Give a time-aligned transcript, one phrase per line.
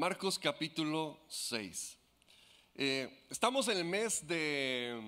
[0.00, 1.98] Marcos capítulo 6.
[2.76, 4.98] Eh, estamos en el mes de.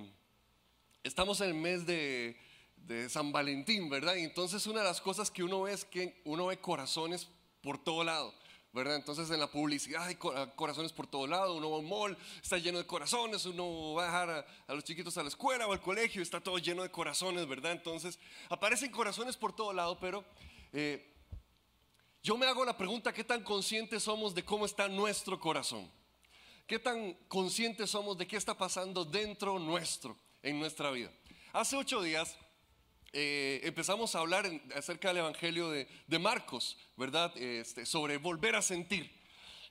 [1.03, 2.37] Estamos en el mes de,
[2.77, 4.17] de San Valentín, ¿verdad?
[4.17, 7.27] Y entonces una de las cosas que uno ve es que uno ve corazones
[7.63, 8.35] por todo lado.
[8.75, 8.97] ¿verdad?
[8.97, 12.59] Entonces en la publicidad hay corazones por todo lado, uno va a un mall, está
[12.59, 15.81] lleno de corazones, uno va a dejar a, los chiquitos a la escuela o al
[15.81, 17.73] colegio, está todo lleno de corazones, ¿verdad?
[17.73, 18.19] Entonces
[18.51, 20.23] aparecen corazones por todo lado, pero
[20.75, 21.12] eh,
[22.23, 25.91] yo me hago la pregunta, ¿qué tan conscientes somos de cómo está nuestro corazón?
[26.67, 31.11] ¿Qué tan conscientes somos de qué está pasando dentro nuestro, en nuestra vida?
[31.53, 32.37] Hace ocho días
[33.13, 37.37] eh, empezamos a hablar acerca del Evangelio de, Marcos, ¿verdad?
[37.37, 39.13] Este, sobre volver a sentir.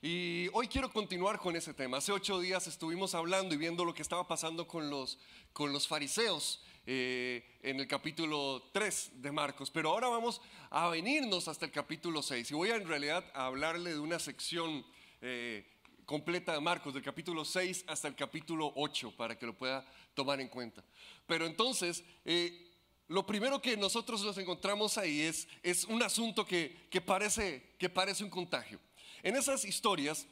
[0.01, 1.97] Y hoy quiero continuar con ese tema.
[1.97, 5.19] Hace ocho días estuvimos hablando y viendo lo que estaba pasando con los,
[5.53, 6.61] con los fariseos
[6.93, 12.21] eh, en el capítulo 3 de Marcos, pero ahora vamos a venirnos hasta el capítulo
[12.21, 14.85] 6 y voy a en realidad a hablarle de una sección
[15.21, 15.65] eh,
[16.03, 20.41] completa de Marcos, del capítulo 6 hasta el capítulo 8, para que lo pueda tomar
[20.41, 20.83] en cuenta.
[21.25, 22.03] Pero entonces,
[23.07, 26.75] lo primero que nosotros nos encontramos ahí es, es un asunto que,
[27.05, 28.81] parece, que parece un contagio.
[29.23, 30.27] En esas historias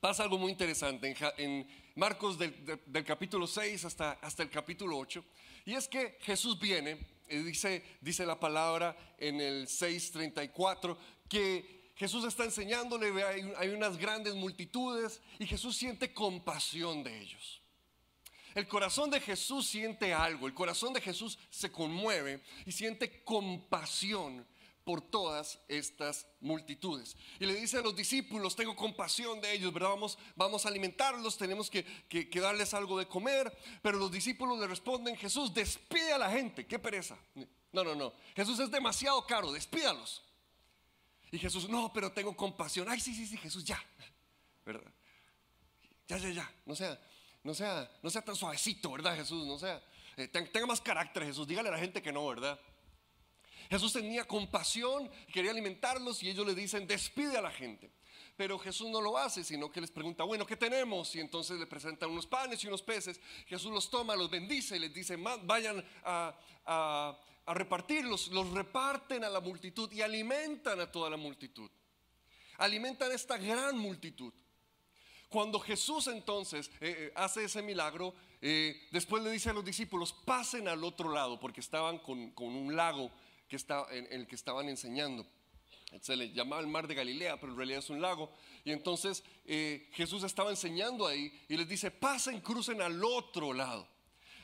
[0.00, 5.24] pasa algo muy interesante en, Marcos del, capítulo 6 hasta, hasta el capítulo 8,
[5.66, 10.96] y es que Jesús viene, dice, dice la palabra en el 6.34,
[11.28, 17.60] que Jesús está enseñándole, hay, hay unas grandes multitudes, y Jesús siente compasión de ellos.
[18.54, 24.46] El corazón de Jesús siente algo, el corazón de Jesús se conmueve y siente compasión
[24.86, 27.16] por todas estas multitudes.
[27.40, 29.88] Y le dice a los discípulos, tengo compasión de ellos, ¿verdad?
[29.88, 31.84] Vamos, vamos a alimentarlos, tenemos que,
[32.40, 33.52] darles algo de comer.
[33.82, 37.18] Pero los discípulos le responden, Jesús, despide a la gente, qué pereza.
[37.72, 40.22] No, no, no, Jesús es demasiado caro, despídalos.
[41.32, 42.88] Y Jesús, no, pero tengo compasión.
[42.88, 43.84] Ay, sí, sí, sí, Jesús, ya.
[44.64, 44.92] ¿Verdad?
[46.06, 46.54] Ya, ya, ya.
[46.64, 46.96] No sea,
[47.42, 49.48] no sea, no sea tan suavecito, ¿verdad, Jesús?
[49.48, 49.82] No sea,
[50.16, 51.44] eh, tenga más carácter, Jesús.
[51.44, 52.56] Dígale a la gente que no, ¿verdad?
[53.70, 57.90] Jesús tenía compasión, quería alimentarlos y ellos le dicen, despide a la gente.
[58.36, 61.14] Pero Jesús no lo hace, sino que les pregunta, bueno, ¿qué tenemos?
[61.16, 63.18] Y entonces le presentan unos panes y unos peces.
[63.46, 66.34] Jesús los toma, los bendice y les dice, vayan a,
[67.46, 68.28] a repartirlos.
[68.28, 71.70] Los reparten a la multitud y alimentan a toda la multitud.
[72.58, 74.32] Alimentan a esta gran multitud.
[75.28, 80.12] Cuando Jesús entonces eh, eh, hace ese milagro, eh, después le dice a los discípulos,
[80.12, 83.10] pasen al otro lado, porque estaban con, un lago
[83.48, 85.26] que está, el que estaban enseñando.
[86.00, 88.32] Se le llamaba el mar de Galilea, pero en realidad es un lago.
[88.64, 89.22] Y entonces
[89.92, 93.88] Jesús estaba enseñando ahí y les dice, pasen, crucen al otro lado.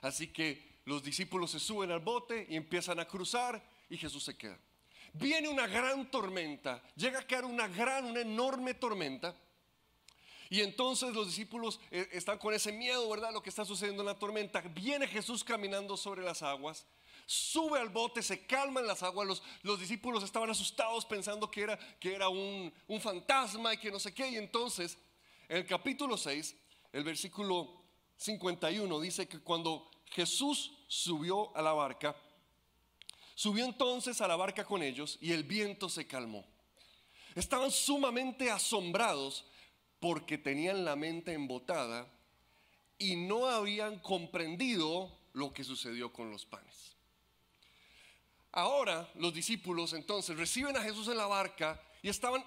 [0.02, 4.36] Así que los discípulos se suben al bote y empiezan a cruzar y Jesús se
[4.36, 4.58] queda.
[5.12, 9.36] Viene una gran tormenta, llega a caer una gran, una enorme tormenta.
[10.48, 13.32] Y entonces los discípulos eh, están con ese miedo, ¿verdad?
[13.32, 14.60] Lo que está sucediendo en la tormenta.
[14.60, 16.86] Viene Jesús caminando sobre las aguas,
[17.32, 19.26] sube al bote, se calman las aguas.
[19.26, 23.91] Los, los discípulos estaban asustados pensando que era, que era un, un fantasma y que
[23.91, 24.28] no sé qué.
[24.28, 24.98] Y entonces,
[25.48, 26.54] en el capítulo 6,
[26.92, 27.82] el versículo
[28.16, 32.15] 51 dice que cuando Jesús subió a la barca,
[33.34, 36.44] subió entonces a la barca con ellos y el viento se calmó.
[37.34, 39.47] Estaban sumamente asombrados
[40.00, 42.06] porque tenían la mente embotada
[42.98, 46.91] y no habían comprendido lo que sucedió con los panes.
[48.52, 52.44] Ahora los discípulos entonces reciben a Jesús en la barca y estaban,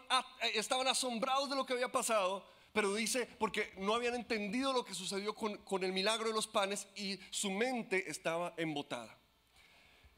[0.53, 4.94] estaban asombrados de lo que había pasado, pero dice, porque no habían entendido lo que
[4.94, 9.17] sucedió con, con el milagro de los panes y su mente estaba embotada.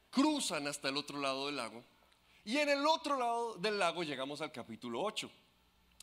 [0.10, 1.84] Cruzan hasta el otro lado del lago
[2.44, 5.30] y en el otro lado del lago llegamos al capítulo 8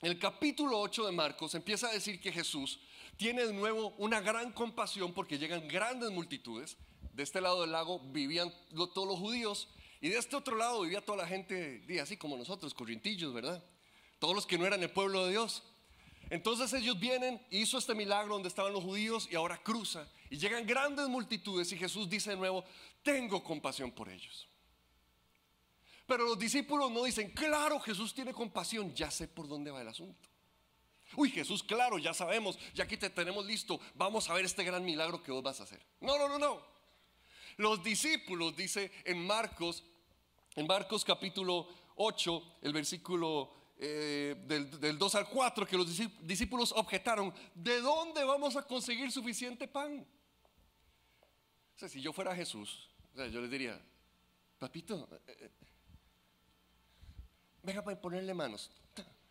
[0.05, 2.79] el capítulo 8 de Marcos empieza a decir que Jesús
[3.17, 6.77] tiene de nuevo una gran compasión porque llegan grandes multitudes.
[7.15, 9.69] De este lado del lago vivían todos los judíos
[10.01, 13.65] y de este otro lado vivía toda la gente, así como nosotros, corrientillos, ¿verdad?
[14.19, 15.63] Todos los que no eran el pueblo de Dios.
[16.29, 20.67] Entonces ellos vienen, hizo este milagro donde estaban los judíos y ahora cruza y llegan
[20.67, 22.65] grandes multitudes y Jesús dice de nuevo,
[23.05, 24.49] tengo compasión por ellos.
[26.07, 29.89] Pero los discípulos no dicen, claro, Jesús tiene compasión, ya sé por dónde va el
[29.89, 30.29] asunto.
[31.17, 34.85] Uy, Jesús, claro, ya sabemos, ya aquí te tenemos listo, vamos a ver este gran
[34.85, 35.81] milagro que vos vas a hacer.
[36.01, 36.74] No, no, no, no.
[37.57, 39.85] Los discípulos, dice en Marcos,
[40.55, 45.87] en Marcos capítulo 8, el versículo eh, del, 2 al 4, que los
[46.23, 50.07] discípulos objetaron, ¿de dónde vamos a conseguir suficiente pan?
[51.77, 53.81] Si yo fuera Jesús, yo les diría,
[54.59, 55.51] papito, eh, eh,
[57.63, 58.71] venga para ponerle manos.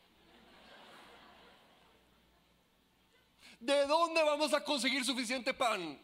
[3.64, 5.98] ¿de dónde vamos a conseguir suficiente pan?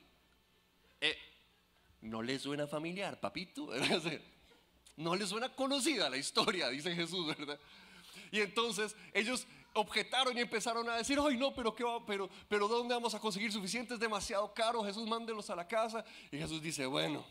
[2.01, 3.69] ¿No le suena familiar, papito?
[4.95, 7.57] No le suena conocida la historia, dice Jesús, ¿verdad?
[8.31, 12.67] Y entonces ellos objetaron y empezaron a decir, ay no, pero qué va, pero, pero
[12.67, 13.93] ¿dónde vamos a conseguir suficiente?
[13.93, 16.03] Es demasiado caro, Jesús mándelos a la casa.
[16.31, 17.25] Y Jesús dice, bueno,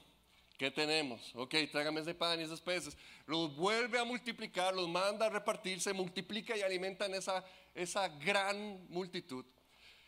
[0.56, 1.30] ¿qué tenemos?
[1.34, 2.96] Ok, trágame ese pan y esos peces.
[3.26, 7.44] Los vuelve a multiplicar, los manda a repartir, se multiplica y alimentan esa,
[7.74, 9.44] esa gran multitud.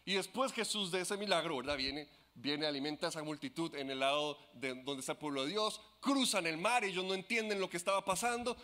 [0.05, 1.77] Y después Jesús de ese milagro, ¿verdad?
[1.77, 2.09] Viene,
[2.41, 5.81] viene, alimenta a esa multitud en el lado de donde está el pueblo de Dios,
[6.01, 8.57] cruzan el mar, ellos no entienden lo que estaba pasando,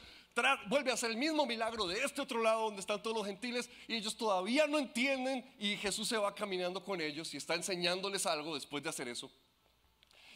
[0.68, 3.70] vuelve a hacer el mismo milagro de este otro lado donde están todos los gentiles
[3.88, 8.26] y ellos todavía no entienden y Jesús se va caminando con ellos y está enseñándoles
[8.26, 9.30] algo después de hacer eso.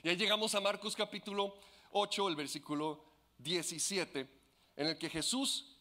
[0.03, 1.55] Y ahí llegamos a Marcos capítulo
[1.93, 3.05] 8, el versículo
[3.39, 4.27] 17,
[4.77, 5.77] en el que Jesús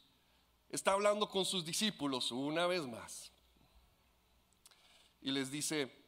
[0.70, 3.32] está hablando con sus discípulos una vez más.
[5.22, 5.99] Y les dice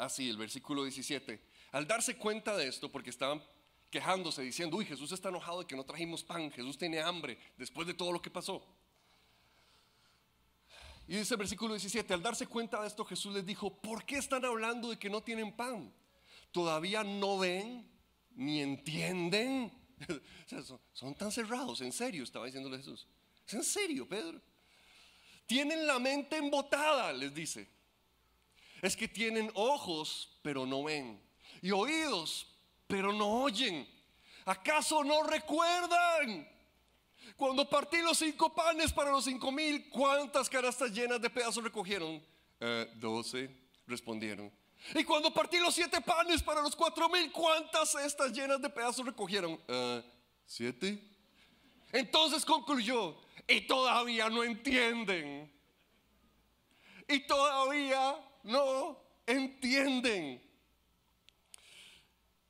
[0.00, 1.40] así, el versículo 17,
[1.72, 3.42] al darse cuenta de esto, porque estaban
[3.90, 7.86] quejándose, diciendo, uy, Jesús está enojado de que no trajimos pan, Jesús tiene hambre después
[7.86, 8.64] de todo lo que pasó.
[11.08, 14.16] Y dice el versículo 17, al darse cuenta de esto Jesús les dijo, ¿por qué
[14.16, 15.92] están hablando de que no tienen pan?
[16.52, 17.88] ¿Todavía no ven
[18.36, 19.72] ni entienden?
[20.92, 23.08] son, tan cerrados, en serio, estaba diciéndole Jesús.
[23.46, 24.40] ¿Es en serio, Pedro?
[25.46, 27.79] Tienen la mente embotada, les dice.
[28.82, 31.20] Es que tienen ojos, pero no ven.
[31.62, 32.46] Y oídos,
[32.86, 33.88] pero no oyen.
[34.44, 36.48] ¿Acaso no recuerdan?
[37.36, 42.22] Cuando partí los cinco panes para los cinco mil, ¿cuántas canastas llenas de pedazos recogieron?
[42.58, 43.50] Eh, doce,
[43.86, 44.52] respondieron.
[44.94, 49.04] Y cuando partí los siete panes para los cuatro mil, ¿cuántas cestas llenas de pedazos
[49.04, 49.60] recogieron?
[49.68, 50.02] Eh,
[50.46, 51.02] siete.
[51.92, 53.16] Entonces concluyó,
[53.46, 55.52] y todavía no entienden.
[57.08, 60.42] Y todavía no entienden.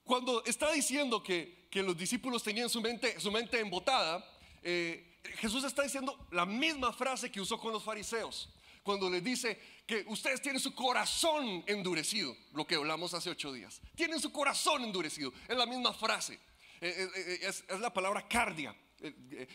[0.05, 4.25] Cuando está diciendo que, los discípulos tenían su mente, su mente embotada,
[4.63, 8.49] eh, Jesús está diciendo la misma frase que usó con los fariseos.
[8.83, 13.81] Cuando les dice que ustedes tienen su corazón endurecido, lo que hablamos hace ocho días.
[13.95, 15.33] Tienen su corazón endurecido.
[15.47, 16.41] Es la misma frase.
[16.81, 18.75] Eh, eh, es, la palabra cardia,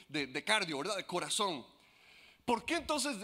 [0.07, 0.97] de, cardio, ¿verdad?
[0.97, 1.65] De corazón.
[2.45, 3.17] ¿Por qué entonces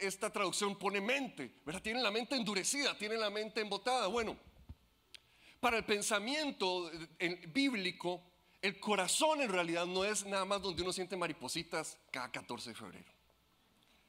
[0.00, 1.54] esta traducción pone mente?
[1.64, 1.80] ¿verdad?
[1.80, 4.08] Tienen la mente endurecida, tienen la mente embotada.
[4.08, 4.36] Bueno,
[5.60, 6.90] para el pensamiento
[7.48, 8.22] bíblico,
[8.60, 12.76] el corazón en realidad no es nada más donde uno siente maripositas cada 14 de
[12.76, 13.12] febrero.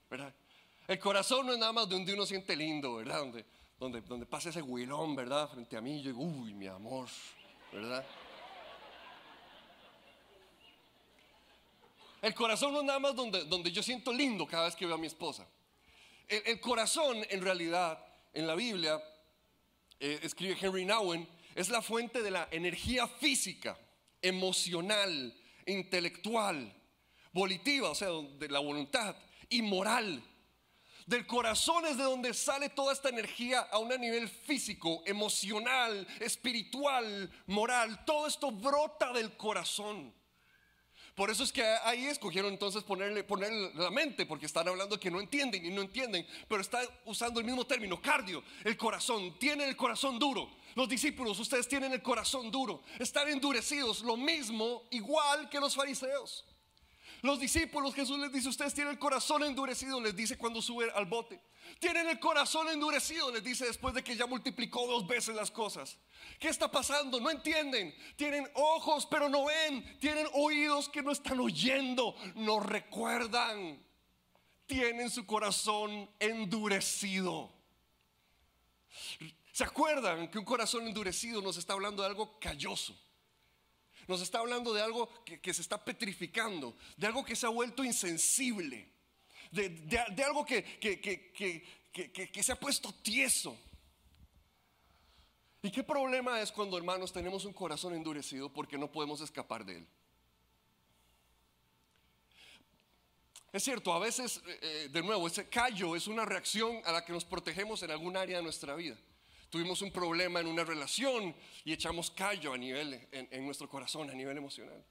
[0.10, 0.34] ¿Verdad?
[0.88, 3.20] El corazón no es nada más donde uno siente lindo, ¿verdad?
[3.20, 3.46] Donde,
[3.80, 5.50] donde, donde pasa ese huilón, ¿verdad?
[5.50, 7.08] Frente a mí, yo digo, uy, mi amor,
[7.72, 8.06] ¿verdad?
[12.22, 15.00] El corazón no es nada más donde, yo siento lindo cada vez que veo a
[15.00, 15.48] mi esposa.
[16.28, 18.00] El, corazón, en realidad,
[18.32, 19.02] en la Biblia,
[20.00, 23.78] eh, escribe Henry Nowen, es la fuente de la energía física,
[24.22, 25.36] emocional,
[25.66, 26.74] intelectual,
[27.34, 29.16] volitiva, o sea, de la voluntad,
[29.50, 30.24] y moral.
[31.08, 37.30] Del corazón es de donde sale toda esta energía a un nivel físico, emocional, espiritual,
[37.48, 38.06] moral.
[38.06, 40.14] Todo esto brota del corazón.
[41.16, 43.26] Por eso es que ahí escogieron entonces ponerle,
[43.76, 47.46] la mente, porque están hablando que no entienden y no entienden, pero está usando el
[47.46, 50.50] mismo término, cardio, el corazón, tiene el corazón duro.
[50.76, 56.46] Los discípulos, ustedes tienen el corazón duro, están endurecidos, lo mismo, igual que los fariseos.
[57.22, 61.06] Los discípulos, Jesús les dice, ustedes tienen el corazón endurecido, les dice cuando sube al
[61.06, 61.40] bote.
[61.80, 65.98] Tienen el corazón endurecido, les dice después de que ya multiplicó dos veces las cosas.
[66.40, 67.20] ¿Qué está pasando?
[67.20, 67.94] No entienden.
[68.16, 70.00] Tienen ojos pero no ven.
[70.00, 72.16] Tienen oídos que no están oyendo.
[72.36, 73.84] No recuerdan.
[74.66, 77.54] Tienen su corazón endurecido.
[79.52, 82.98] ¿Se acuerdan que un corazón endurecido nos está hablando de algo calloso?
[84.08, 87.84] Nos está hablando de algo que, se está petrificando, de algo que se ha vuelto
[87.84, 88.90] insensible,
[89.52, 90.64] de, algo que,
[92.42, 93.58] se ha puesto tieso.
[95.64, 99.78] ¿Y qué problema es cuando, hermanos, tenemos un corazón endurecido porque no podemos escapar de
[99.78, 99.88] él?
[103.54, 107.04] Es cierto, a veces, eh, eh, de nuevo, ese callo es una reacción a la
[107.04, 108.98] que nos protegemos en algún área de nuestra vida.
[109.52, 114.14] Tuvimos un problema en una relación y echamos callo a nivel, en, nuestro corazón, a
[114.14, 114.82] nivel emocional.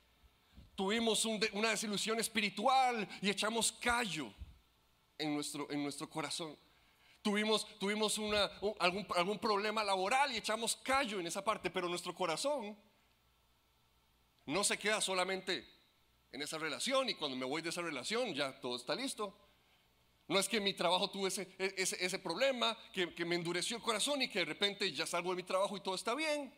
[0.75, 4.31] Tuvimos una desilusión espiritual y echamos callo
[5.17, 6.59] en nuestro, en nuestro corazón.
[7.23, 8.50] Tuvimos, tuvimos una,
[8.81, 12.76] algún, algún problema laboral y echamos callo en esa parte, pero nuestro corazón
[14.45, 15.67] no se queda solamente
[16.33, 19.35] en esa relación y cuando me voy de esa relación ya todo está listo.
[20.30, 23.82] No es que mi trabajo tuve ese, ese, ese problema, que, que me endureció el
[23.82, 26.54] corazón y que de repente ya salgo de mi trabajo y todo está bien.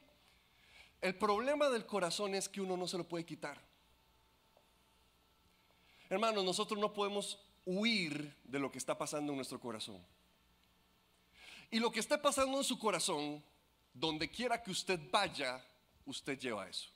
[1.00, 3.58] El problema del corazón es que uno no se lo puede quitar.
[6.10, 10.04] Hermanos, nosotros no podemos huir de lo que está pasando en nuestro corazón.
[11.70, 13.42] Y lo que está pasando en su corazón,
[13.94, 15.64] donde quiera que usted vaya,
[16.04, 16.90] usted lleva eso.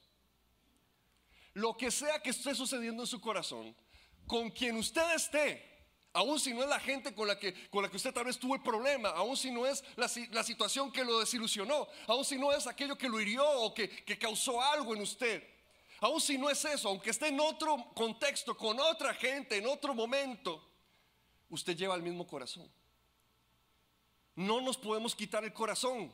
[1.54, 3.74] Lo que sea que esté sucediendo en su corazón,
[4.26, 5.75] con quien usted esté,
[6.16, 8.38] aun si no es la gente con la que, con la que usted tal vez
[8.38, 12.38] tuvo el problema, aun si no es la, la situación que lo desilusionó, aun si
[12.38, 15.46] no es aquello que lo hirió o que, que causó algo en usted,
[16.00, 19.94] aun si no es eso, aunque esté en otro contexto, con otra gente, en otro
[19.94, 20.66] momento,
[21.50, 22.66] usted lleva el mismo corazón.
[24.34, 26.10] No nos podemos quitar el corazón,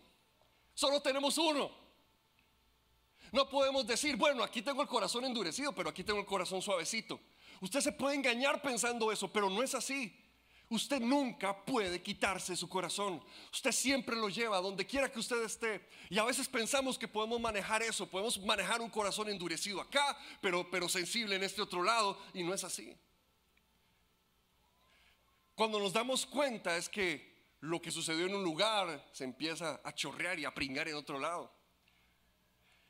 [0.75, 1.82] solo tenemos uno.
[3.33, 7.19] No podemos decir, bueno, aquí tengo el corazón endurecido, pero aquí tengo el corazón suavecito.
[7.62, 10.15] Usted se puede engañar pensando eso, pero no es así.
[10.69, 13.23] Usted nunca puede quitarse su corazón.
[13.51, 15.87] Usted siempre lo lleva donde quiera que usted esté.
[16.11, 20.71] Y a veces pensamos que podemos manejar eso, podemos manejar un corazón endurecido acá, pero,
[20.71, 22.95] pero sensible en este otro lado, y no es así.
[25.55, 29.95] Cuando nos damos cuenta es que lo que sucedió en un lugar se empieza a
[29.95, 31.62] chorrear y a pringar en otro lado.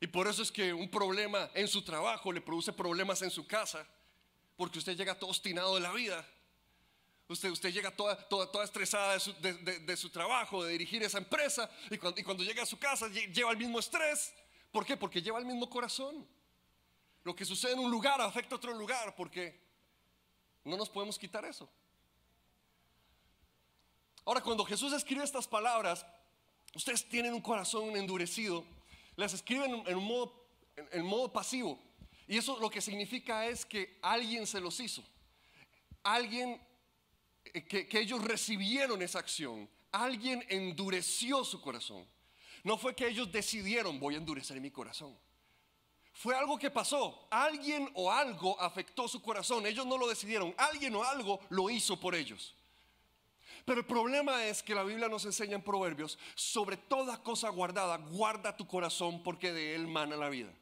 [0.02, 3.46] Y por eso es que un problema en su trabajo le produce problemas en su
[3.46, 3.86] casa
[4.56, 6.26] porque usted llega todo obstinado de la vida.
[7.28, 11.98] Usted, usted llega toda, toda, toda estresada de su, trabajo, de dirigir esa empresa, y
[11.98, 14.34] cuando, y cuando llega a su casa lleva el mismo estrés.
[14.72, 14.96] ¿Por qué?
[14.96, 16.26] Porque lleva el mismo corazón.
[17.22, 19.56] Lo que sucede en un lugar afecta a otro lugar, porque
[20.64, 21.70] no nos podemos quitar eso.
[24.24, 26.04] Ahora, cuando Jesús escribe estas palabras,
[26.74, 28.64] ustedes tienen un corazón endurecido,
[29.16, 31.78] las escriben en, un modo, en modo pasivo.
[32.26, 35.02] Y eso lo que significa es que alguien se los hizo.
[36.02, 36.60] Alguien
[37.44, 39.68] eh, que, que ellos recibieron esa acción.
[39.90, 42.06] Alguien endureció su corazón.
[42.64, 45.18] No fue que ellos decidieron, voy a endurecer mi corazón.
[46.12, 47.26] Fue algo que pasó.
[47.30, 49.66] Alguien o algo afectó su corazón.
[49.66, 50.54] Ellos no lo decidieron.
[50.56, 52.54] Alguien o algo lo hizo por ellos.
[53.64, 57.96] Pero el problema es que la Biblia nos enseña en Proverbios, sobre toda cosa guardada,
[57.96, 60.52] guarda tu corazón porque de él mana la vida.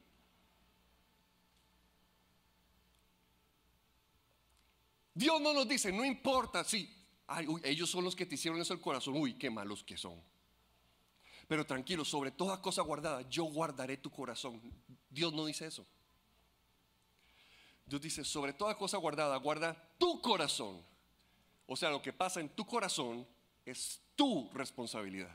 [5.13, 6.89] Dios no nos dice, no importa, sí,
[7.63, 10.21] ellos son los que te hicieron eso el corazón, uy, qué malos que son.
[11.47, 14.61] Pero tranquilo, sobre toda cosa guardada, yo guardaré tu corazón.
[15.09, 15.85] Dios no dice eso.
[17.85, 20.81] Dios dice, sobre toda cosa guardada, guarda tu corazón.
[21.71, 23.25] O sea, lo que pasa en tu corazón
[23.63, 25.33] es tu responsabilidad.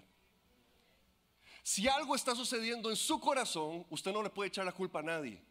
[1.62, 5.02] Si algo está sucediendo en su corazón, usted no le puede echar la culpa a
[5.02, 5.42] nadie.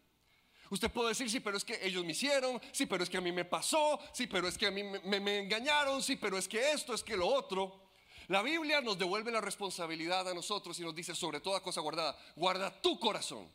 [0.70, 3.20] Usted puede decir, sí, pero es que ellos me hicieron, sí, pero es que a
[3.20, 6.46] mí me pasó, sí, pero es que a mí me, me, engañaron, sí, pero es
[6.46, 7.90] que esto, es que lo otro.
[8.28, 12.16] La Biblia nos devuelve la responsabilidad a nosotros y nos dice sobre toda cosa guardada,
[12.36, 13.50] guarda tu corazón.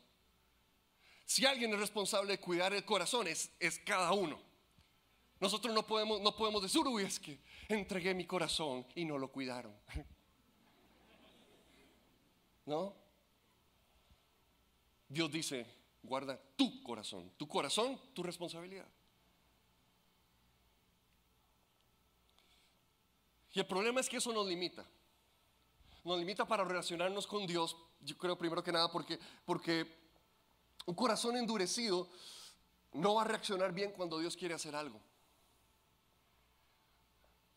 [1.24, 4.51] Si alguien es responsable de cuidar el corazón, es, es cada uno.
[5.42, 7.36] Nosotros no podemos, no podemos decir, uy, es que
[7.68, 9.74] entregué mi corazón y no lo cuidaron.
[12.66, 12.94] ¿No?
[15.08, 15.66] Dios dice,
[16.00, 17.32] guarda tu corazón.
[17.36, 18.86] Tu corazón, tu responsabilidad.
[23.52, 24.86] Y el problema es que eso nos limita.
[26.04, 29.92] Nos limita para relacionarnos con Dios, yo creo primero que nada porque, porque
[30.86, 32.08] un corazón endurecido
[32.92, 35.00] no va a reaccionar bien cuando Dios quiere hacer algo.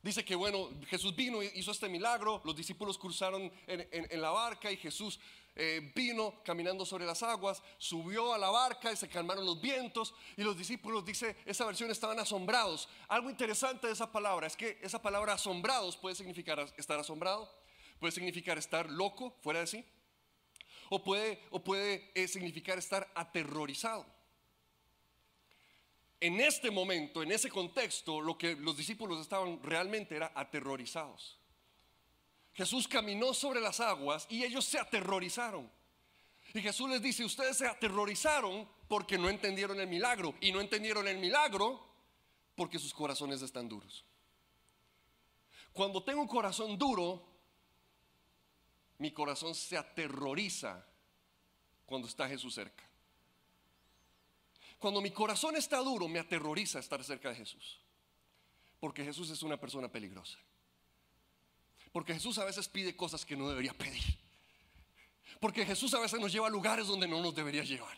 [0.06, 4.72] Dice que bueno, Jesús vino y hizo este milagro, los discípulos cruzaron en, la barca
[4.72, 5.20] y Jesús
[5.56, 10.14] eh, vino caminando sobre las aguas, subió a la barca y se calmaron los vientos
[10.38, 12.88] y los discípulos, dice, esa versión estaban asombrados.
[13.08, 17.52] Algo interesante de esa palabra es que esa palabra asombrados puede significar estar asombrado,
[18.00, 19.84] puede significar estar loco, fuera de sí,
[20.90, 24.06] o puede, o puede eh, significar estar aterrorizado
[26.26, 31.38] en este momento, en ese contexto, lo que los discípulos estaban realmente era aterrorizados.
[32.54, 35.70] Jesús caminó sobre las aguas y ellos se aterrorizaron.
[36.54, 40.34] Y Jesús les dice, ustedes se aterrorizaron porque no entendieron el milagro.
[40.40, 41.86] Y no entendieron el milagro
[42.56, 44.06] porque sus corazones están duros.
[45.74, 47.22] Cuando tengo un corazón duro,
[48.98, 50.88] mi corazón se aterroriza
[51.86, 52.90] cuando está Jesús cerca.
[54.86, 57.80] Cuando mi corazón está duro, me aterroriza estar cerca de Jesús.
[58.80, 60.38] Porque Jesús es una persona peligrosa.
[61.92, 64.04] Porque Jesús a veces pide cosas que no debería pedir.
[65.40, 67.98] Porque Jesús a veces nos lleva a lugares donde no nos debería llevar.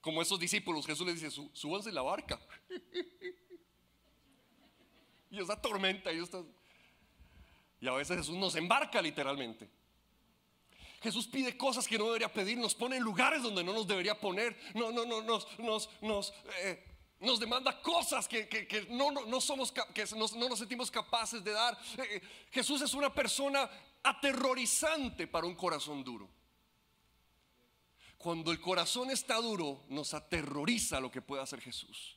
[0.00, 2.38] Como esos discípulos, Jesús les dice, súbanse la barca.
[5.28, 6.12] y esa tormenta.
[7.80, 9.68] Y a veces Jesús nos embarca literalmente.
[11.02, 14.18] Jesús pide cosas que no debería pedir, nos pone en lugares donde no nos debería
[14.18, 16.84] poner, no, no, no, nos, nos, nos, eh,
[17.20, 21.76] nos demanda cosas que, que, no, no, somos, que no nos sentimos capaces de dar.
[21.98, 23.68] Eh, Jesús es una persona
[24.02, 26.28] aterrorizante para un corazón duro.
[28.18, 32.16] Cuando el corazón está duro, nos aterroriza lo que puede hacer Jesús.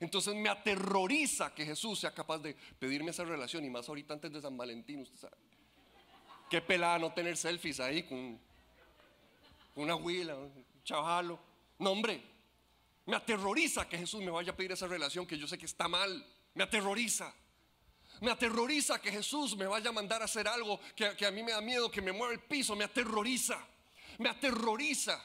[0.00, 4.32] Entonces me aterroriza que Jesús sea capaz de pedirme esa relación y más ahorita antes
[4.32, 5.36] de San Valentín, usted sabe.
[6.48, 8.40] Qué pelada no tener selfies ahí con
[9.76, 11.38] una huila, un chavalo.
[11.78, 12.22] No, hombre,
[13.06, 15.88] me aterroriza que Jesús me vaya a pedir esa relación que yo sé que está
[15.88, 16.26] mal.
[16.54, 17.32] Me aterroriza.
[18.20, 21.52] Me aterroriza que Jesús me vaya a mandar a hacer algo que, a mí me
[21.52, 22.74] da miedo, que me mueva el piso.
[22.74, 23.58] Me aterroriza.
[24.18, 25.22] Me aterroriza.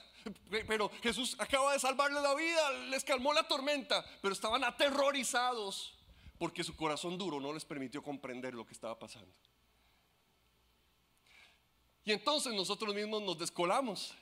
[0.50, 5.94] Pero Jesús acaba de salvarle la vida, les calmó la tormenta, pero estaban aterrorizados
[6.38, 9.34] porque su corazón duro no les permitió comprender lo que estaba pasando.
[12.06, 14.14] Y entonces nosotros mismos nos descolamos.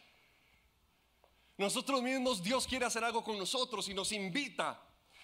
[1.57, 4.79] Nosotros mismos, Dios quiere hacer algo con nosotros y nos invita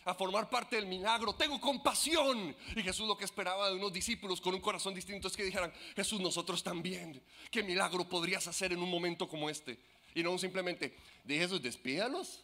[0.05, 1.33] a formar parte del milagro.
[1.33, 2.55] Tengo compasión.
[2.75, 5.73] Y Jesús lo que esperaba de unos discípulos con un corazón distinto es que dijeran,
[5.95, 7.21] Jesús, nosotros también.
[7.51, 9.79] ¿Qué milagro podrías hacer en un momento como este?
[10.15, 12.43] Y no simplemente, de Jesús, despídalos.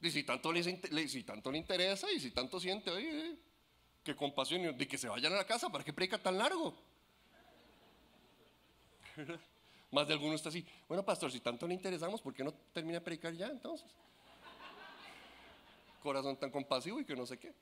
[0.00, 0.66] Y si tanto, les,
[1.10, 3.36] si tanto le interesa y si tanto siente, oye,
[4.02, 6.74] que compasión, de que se vayan a la casa, ¿para qué predica tan largo?
[9.90, 12.98] Más de alguno está así, bueno pastor, si tanto le interesamos, ¿por qué no termina
[12.98, 13.86] de predicar ya entonces?
[16.02, 17.54] Corazón tan compasivo y que no sé qué.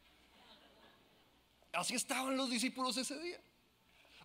[1.72, 3.40] Así estaban los discípulos ese día.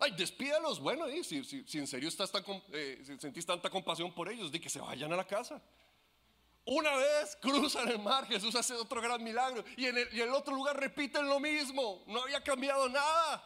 [0.00, 0.80] Ay, despídalos.
[0.80, 4.80] Bueno, si, en serio estás tan, eh, sentís tanta compasión por ellos, di que se
[4.80, 5.60] vayan a la casa.
[6.64, 9.64] Una vez cruzan el mar, Jesús hace otro gran milagro.
[9.76, 12.04] Y en el, otro lugar repiten lo mismo.
[12.06, 13.42] No había cambiado nada.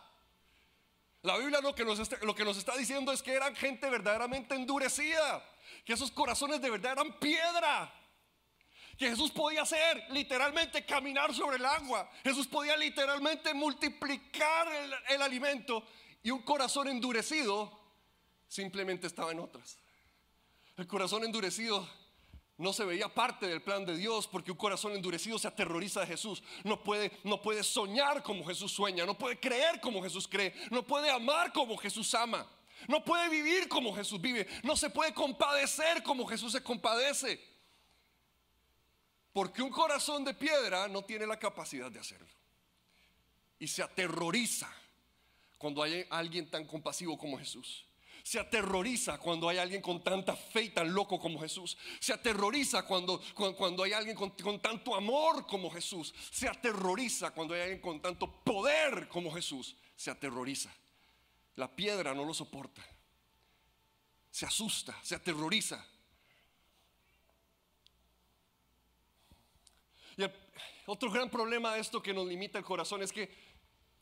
[1.22, 3.88] La Biblia lo que, nos está, lo que nos está diciendo es que eran gente
[3.88, 5.44] verdaderamente endurecida.
[5.84, 7.92] Que esos corazones de verdad eran piedra.
[8.98, 12.10] Que Jesús podía hacer literalmente caminar sobre el agua.
[12.24, 14.68] Jesús podía literalmente multiplicar
[15.08, 15.84] el alimento
[16.22, 17.80] y un corazón endurecido
[18.48, 19.78] simplemente estaba en otras.
[20.76, 21.88] El corazón endurecido
[22.62, 26.06] no se veía parte del plan de Dios porque un corazón endurecido se aterroriza de
[26.06, 26.42] Jesús.
[26.62, 30.84] No puede, no puede soñar como Jesús sueña, no puede creer como Jesús cree, no
[30.84, 32.46] puede amar como Jesús ama,
[32.86, 37.40] no puede vivir como Jesús vive, no se puede compadecer como Jesús se compadece.
[39.32, 42.28] Porque un corazón de piedra no tiene la capacidad de hacerlo.
[43.58, 44.72] Y se aterroriza
[45.58, 47.86] cuando hay alguien tan compasivo como Jesús.
[48.22, 51.76] Se aterroriza cuando hay alguien con tanta fe y tan loco como Jesús.
[51.98, 53.20] Se aterroriza cuando,
[53.56, 56.14] cuando, hay alguien con, con, tanto amor como Jesús.
[56.30, 59.76] Se aterroriza cuando hay alguien con tanto poder como Jesús.
[59.96, 60.72] Se aterroriza.
[61.56, 62.82] La piedra no lo soporta.
[64.30, 65.84] Se asusta, se aterroriza.
[70.16, 70.24] Y
[70.86, 73.51] otro gran problema de esto que nos limita el corazón es que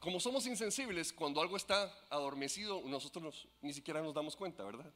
[0.01, 4.91] como somos insensibles, cuando algo está adormecido, nosotros ni siquiera nos damos cuenta, ¿verdad?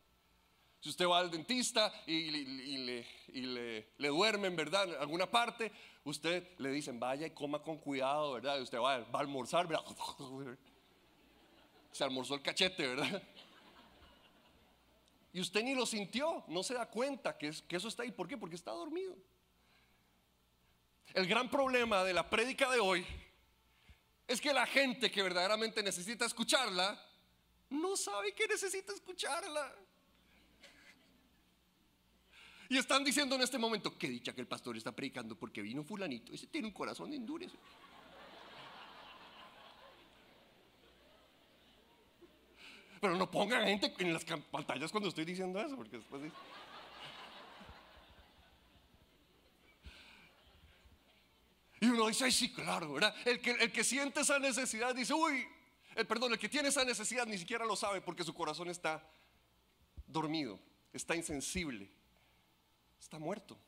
[0.80, 4.88] Si usted va al dentista y, le, le, duermen, ¿verdad?
[4.88, 5.70] En alguna parte,
[6.04, 8.58] usted le dicen, vaya y coma con cuidado, ¿verdad?
[8.58, 9.84] Y usted va, va a almorzar, ¿verdad?
[11.92, 13.22] Se almorzó el cachete, ¿verdad?
[15.34, 18.10] Y usted ni lo sintió, no se da cuenta que, que eso está ahí.
[18.10, 18.38] ¿Por qué?
[18.38, 19.16] Porque está dormido.
[21.12, 23.06] El gran problema de la prédica de hoy
[24.26, 27.00] es que la gente que verdaderamente necesita escucharla,
[27.70, 29.74] no sabe que necesita escucharla.
[32.68, 35.84] Y están diciendo en este momento, qué dicha que el pastor está predicando porque vino
[35.84, 37.56] fulanito, ese tiene un corazón de endurece.
[43.00, 46.22] Pero no pongan gente en las pantallas cuando estoy diciendo eso, porque después...
[51.84, 53.14] Y uno dice, ay, sí, claro, ¿verdad?
[53.26, 55.46] El que, el que siente esa necesidad dice, uy,
[55.96, 59.06] el, perdón, el que tiene esa necesidad ni siquiera lo sabe porque su corazón está
[60.06, 60.58] dormido,
[60.94, 61.90] está insensible,
[62.98, 63.58] está muerto.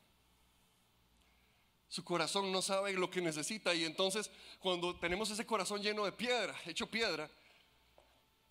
[1.89, 6.13] Su corazón no sabe lo que necesita y entonces cuando tenemos ese corazón lleno de
[6.13, 7.31] piedra, hecho piedra,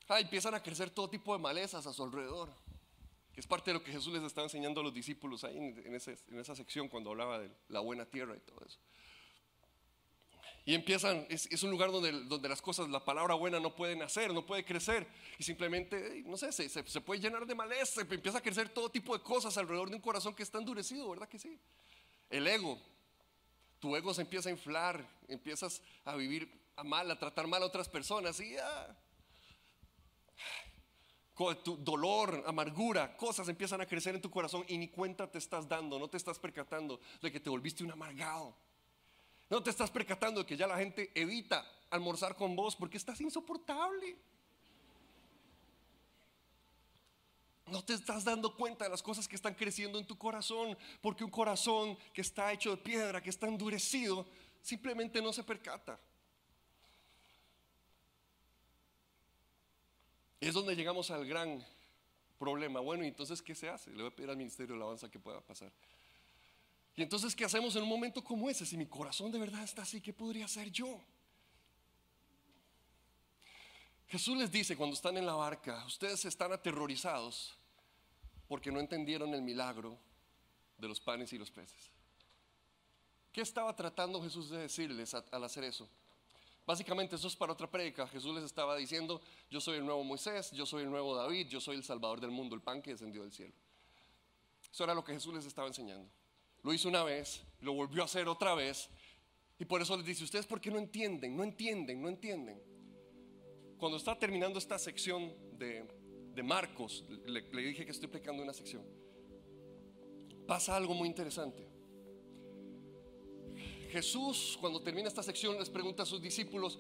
[0.10, 2.54] ah, empiezan a crecer todo tipo de malezas a su alrededor,
[3.34, 5.84] que es parte de lo que Jesús les está enseñando a los discípulos ahí en,
[5.86, 8.80] en esa sección cuando hablaba de la buena tierra y todo eso.
[10.68, 14.34] Y empiezan, es, un lugar donde, donde, las cosas, la palabra buena no pueden nacer,
[14.34, 15.08] no puede crecer.
[15.38, 19.16] Y simplemente, no sé, se, se, puede llenar de maleza, empieza a crecer todo tipo
[19.16, 21.60] de cosas alrededor de un corazón que está endurecido, ¿verdad que sí?
[22.32, 22.80] El ego,
[23.80, 27.68] tu ego se empieza a inflar, empiezas a vivir a mal, a tratar mal a
[27.68, 28.98] otras personas y ya.
[31.64, 35.68] Tu dolor, amargura, cosas empiezan a crecer en tu corazón y ni cuenta te estás
[35.68, 38.56] dando, no te estás percatando de que te volviste un amargado.
[39.50, 43.22] No te estás percatando de que ya la gente evita almorzar con vos porque estás
[43.22, 44.18] insoportable.
[47.68, 51.24] No te estás dando cuenta de las cosas que están creciendo en tu corazón, porque
[51.24, 54.26] un corazón que está hecho de piedra, que está endurecido,
[54.62, 56.00] simplemente no se percata.
[60.40, 61.66] Es donde llegamos al gran
[62.38, 62.80] problema.
[62.82, 63.90] Bueno, ¿y entonces qué se hace?
[63.92, 65.72] Le voy a pedir al Ministerio de Alabanza que pueda pasar.
[66.96, 68.66] Y entonces, ¿qué hacemos en un momento como ese?
[68.66, 71.02] Si mi corazón de verdad está así, ¿qué podría hacer yo?
[74.08, 77.54] Jesús les dice cuando están en la barca, ustedes están aterrorizados
[78.48, 79.98] porque no entendieron el milagro
[80.78, 81.92] de los panes y los peces.
[83.34, 85.90] ¿Qué estaba tratando Jesús de decirles al hacer eso?
[86.66, 88.08] Básicamente eso es para otra predica.
[88.08, 91.60] Jesús les estaba diciendo, yo soy el nuevo Moisés, yo soy el nuevo David, yo
[91.60, 93.54] soy el Salvador del mundo, el pan que descendió del cielo.
[94.72, 96.10] Eso era lo que Jesús les estaba enseñando.
[96.66, 98.90] Lo hizo una vez, lo volvió a hacer otra vez,
[99.58, 102.60] y por eso les dice, ustedes por qué no entienden, no entienden, no entienden
[103.78, 105.86] cuando está terminando esta sección de,
[106.44, 108.84] Marcos, le, dije que estoy explicando una sección,
[110.48, 111.68] pasa algo muy interesante.
[113.90, 116.80] Jesús, cuando termina esta sección, les pregunta a sus discípulos,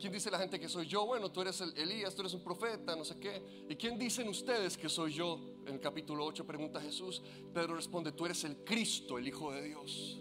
[0.00, 1.06] ¿quién dice la gente que soy yo?
[1.06, 3.66] Bueno, tú eres el Elías, tú eres un profeta, no sé qué.
[3.68, 5.38] ¿Y quién dicen ustedes que soy yo?
[5.66, 7.22] En el capítulo 8 pregunta Jesús.
[7.52, 10.18] Pedro responde, tú eres el Cristo, el Hijo de Dios.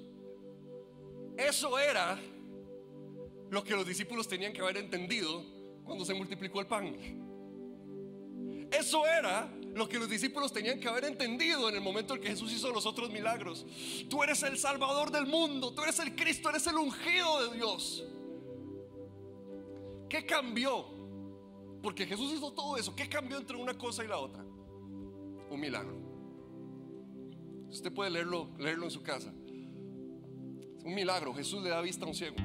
[1.38, 2.20] Eso era
[3.50, 5.44] lo que los discípulos tenían que haber entendido
[5.86, 6.96] cuando se multiplicó el pan.
[8.72, 12.28] Eso era lo que los discípulos tenían que haber entendido en el momento en que
[12.28, 13.65] Jesús hizo los otros milagros.
[14.10, 18.04] Tú eres el Salvador del mundo, tú eres el Cristo, eres el ungido de Dios.
[20.10, 20.86] ¿Qué cambió?
[21.82, 22.95] Porque Jesús hizo todo eso.
[22.95, 24.43] ¿Qué cambió entre una cosa y la otra?
[24.43, 25.98] Un milagro.
[27.69, 29.32] Usted puede leerlo, leerlo en su casa.
[30.84, 31.34] Un milagro.
[31.34, 32.36] Jesús le da vista a un ciego.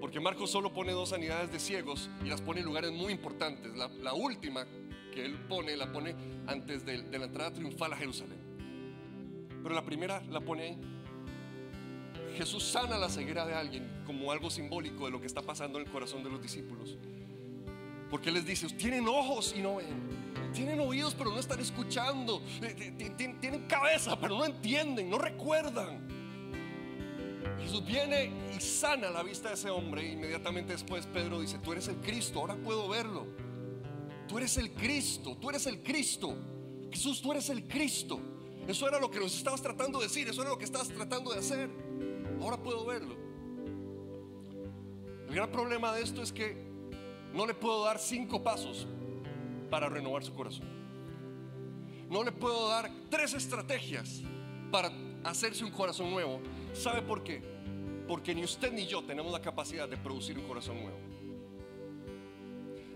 [0.00, 3.72] Porque Marcos solo pone dos sanidades de ciegos y las pone en lugares muy importantes.
[3.76, 4.66] La, última
[5.12, 6.14] que él pone, la pone
[6.46, 8.38] antes de, la entrada triunfal a Jerusalén.
[9.62, 10.78] Pero la primera la pone ahí.
[12.38, 15.86] Jesús sana la ceguera de alguien como algo simbólico de lo que está pasando en
[15.86, 16.96] el corazón de los discípulos.
[18.12, 20.52] Porque les dice, tienen ojos y no ven.
[20.54, 22.40] Tienen oídos pero no están escuchando.
[22.62, 22.94] Eh,
[23.40, 26.06] tienen cabeza pero no entienden, no recuerdan.
[27.60, 30.06] Jesús viene y sana la vista de ese hombre.
[30.06, 33.26] Inmediatamente después Pedro dice, tú eres el Cristo, ahora puedo verlo.
[34.28, 36.36] Tú eres el Cristo, tú eres el Cristo.
[36.92, 38.20] Jesús, tú eres el Cristo.
[38.68, 41.32] Eso era lo que nos estabas tratando de decir, eso era lo que estabas tratando
[41.32, 41.87] de hacer.
[42.40, 43.16] Ahora puedo verlo.
[45.28, 46.56] El gran problema de esto es que
[47.34, 48.86] no le puedo dar cinco pasos
[49.70, 50.66] para renovar su corazón.
[52.08, 54.22] No le puedo dar tres estrategias
[54.70, 54.90] para
[55.24, 56.40] hacerse un corazón nuevo.
[56.72, 57.42] ¿Sabe por qué?
[58.06, 60.98] Porque ni usted ni yo tenemos la capacidad de producir un corazón nuevo.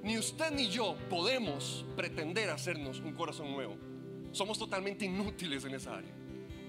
[0.02, 3.76] Ni usted ni yo podemos pretender hacernos un corazón nuevo.
[4.32, 6.14] Somos totalmente inútiles en esa área.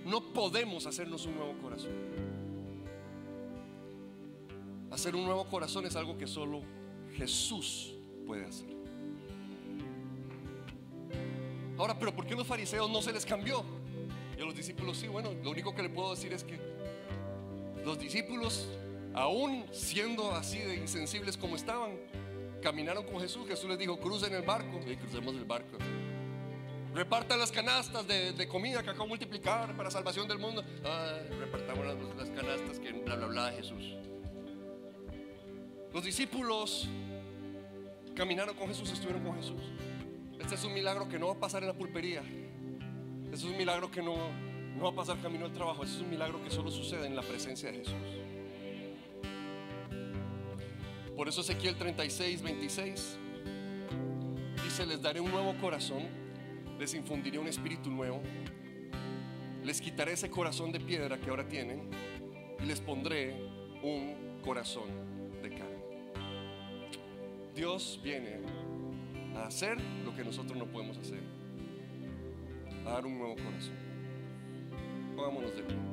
[0.05, 2.32] No podemos hacernos un nuevo corazón.
[4.93, 6.61] Hacer un nuevo corazón es algo que solo
[7.15, 7.95] Jesús
[8.27, 8.67] puede hacer.
[11.79, 13.63] Ahora, pero ¿por qué los fariseos no se les cambió?
[14.37, 16.59] Y a los discípulos sí, bueno, lo único que le puedo decir es que
[17.83, 18.67] los discípulos,
[19.15, 21.97] aún siendo así de insensibles como estaban,
[22.61, 23.47] caminaron con Jesús.
[23.47, 24.79] Jesús les dijo, crucen el barco.
[24.87, 25.79] Y crucemos el barco.
[26.93, 30.63] Repartan las canastas de, comida que acabo de multiplicar para salvación del mundo.
[31.39, 31.83] repartamos
[32.15, 33.95] las, canastas que bla bla bla Jesús.
[35.93, 36.89] Los discípulos
[38.15, 39.61] caminaron con Jesús, estuvieron con Jesús.
[40.39, 42.23] Este es un milagro que no va a pasar en la pulpería.
[43.25, 44.15] Este es un milagro que no,
[44.75, 45.83] no va a pasar camino al trabajo.
[45.83, 47.93] Este es un milagro que solo sucede en la presencia de Jesús.
[51.15, 53.17] Por eso Ezequiel 36, 26
[54.63, 56.07] dice, les daré un nuevo corazón,
[56.79, 58.19] les infundiré un espíritu nuevo,
[59.63, 61.91] les quitaré ese corazón de piedra que ahora tienen
[62.59, 63.35] y les pondré
[63.83, 65.12] un corazón.
[67.55, 68.39] Dios viene
[69.35, 71.21] a hacer lo que nosotros no podemos hacer
[72.85, 73.75] a dar un nuevo corazón.
[75.15, 75.92] Pongámonos de pie.